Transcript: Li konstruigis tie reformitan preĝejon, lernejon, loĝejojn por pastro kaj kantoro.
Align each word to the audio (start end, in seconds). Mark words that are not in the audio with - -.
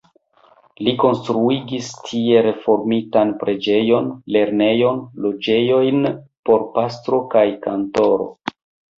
Li 0.85 0.91
konstruigis 1.01 1.89
tie 2.05 2.39
reformitan 2.45 3.33
preĝejon, 3.43 4.07
lernejon, 4.35 4.97
loĝejojn 5.27 6.01
por 6.49 6.65
pastro 6.79 7.21
kaj 7.35 7.45
kantoro. 7.67 8.27